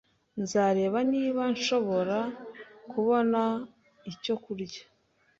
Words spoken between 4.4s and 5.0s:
kurya.